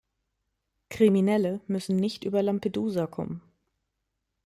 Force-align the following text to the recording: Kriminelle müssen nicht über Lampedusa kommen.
Kriminelle 0.89 1.61
müssen 1.67 1.95
nicht 1.95 2.23
über 2.23 2.41
Lampedusa 2.41 3.05
kommen. 3.05 3.43